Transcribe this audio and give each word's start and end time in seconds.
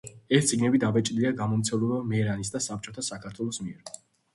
ეს 0.37 0.47
წიგნები 0.51 0.81
დაბეჭდილია 0.83 1.33
გამომცემლობა 1.43 2.03
„მერანის“ 2.17 2.55
და 2.59 2.67
„საბჭოთა 2.71 3.09
საქართველოს“ 3.15 3.67
მიერ. 3.69 3.99